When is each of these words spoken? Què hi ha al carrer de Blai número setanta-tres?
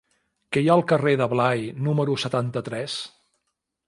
Què 0.55 0.61
hi 0.61 0.69
ha 0.69 0.77
al 0.77 0.85
carrer 0.91 1.11
de 1.21 1.27
Blai 1.33 1.61
número 1.89 2.15
setanta-tres? 2.23 2.97